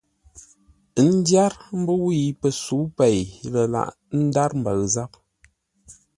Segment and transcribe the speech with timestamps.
[0.99, 3.19] Ə́ ndyár mbəu yi pəsə̌u pêi
[3.53, 5.11] lə lǎghʼ ńdár mbəu záp.